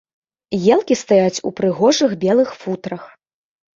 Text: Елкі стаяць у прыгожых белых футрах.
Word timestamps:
Елкі 0.75 0.95
стаяць 1.03 1.43
у 1.49 1.53
прыгожых 1.61 2.11
белых 2.25 2.49
футрах. 2.63 3.01